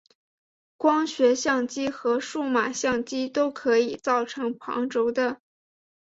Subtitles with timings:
[0.77, 5.39] 光学相机和数码相机都可以造成旁轴的。